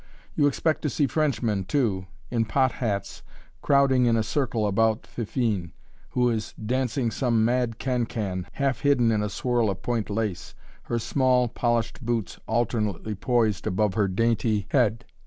[0.33, 3.21] You expect to see Frenchmen, too, in pot hats,
[3.61, 5.73] crowding in a circle about Fifine,
[6.09, 10.55] who is dancing some mad can can, half hidden in a swirl of point lace,
[10.85, 15.05] her small, polished boots alternately poised above her dainty head.